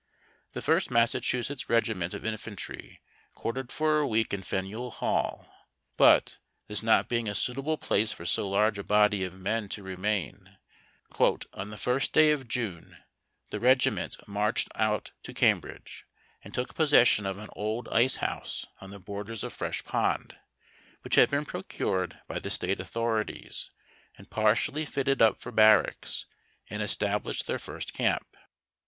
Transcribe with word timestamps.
The 0.53 0.63
First 0.63 0.89
Massachusetts 0.89 1.65
Eegiment 1.65 2.15
of 2.15 2.25
Infantry 2.25 3.01
quartered 3.35 3.71
for 3.71 3.99
a 3.99 4.07
week 4.07 4.33
in 4.33 4.41
i* 4.51 4.57
aneuil 4.57 4.89
Hall; 4.93 5.47
but, 5.95 6.37
this 6.67 6.81
not 6.81 7.07
being 7.07 7.29
a 7.29 7.35
suitable 7.35 7.77
place 7.77 8.11
for 8.11 8.25
so 8.25 8.49
large 8.49 8.79
a 8.79 8.83
body 8.83 9.23
of 9.23 9.35
men 9.39 9.69
to 9.69 9.83
remain, 9.83 10.57
"on 11.19 11.69
the 11.69 11.77
first 11.77 12.13
day 12.13 12.31
of 12.31 12.47
June 12.47 12.97
the 13.51 13.59
regiment 13.59 14.17
marched 14.27 14.69
out 14.73 15.11
to 15.21 15.35
Cambridge, 15.35 16.07
and 16.43 16.51
took 16.51 16.73
possession 16.73 17.27
of 17.27 17.37
an 17.37 17.49
old 17.53 17.87
ice 17.89 18.15
house 18.15 18.65
on 18.79 18.89
the 18.89 18.97
borders 18.97 19.43
of 19.43 19.53
Fresh 19.53 19.83
Pond, 19.83 20.35
wliich 21.05 21.13
had 21.15 21.29
been 21.29 21.45
procured 21.45 22.19
by 22.27 22.39
the 22.39 22.49
State 22.49 22.79
authorities 22.79 23.69
and 24.17 24.31
partially 24.31 24.83
fitted 24.83 25.21
up 25.21 25.39
for 25.39 25.51
barracks, 25.51 26.25
and 26.71 26.81
'':T^'. 26.81 26.81
^i3 26.81 26.81
KEADVILLE 26.81 26.81
(MASS.) 26.81 26.81
IJAKKACKS. 26.81 26.81
From 26.81 26.81
n 26.81 26.81
PliotograpJi. 26.81 26.85
established 26.85 27.45
their 27.45 27.59
first 27.59 27.93
camp." 27.93 28.37